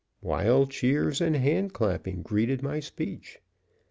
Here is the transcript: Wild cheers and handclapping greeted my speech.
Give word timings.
Wild 0.23 0.71
cheers 0.71 1.21
and 1.21 1.35
handclapping 1.35 2.23
greeted 2.23 2.63
my 2.63 2.79
speech. 2.79 3.37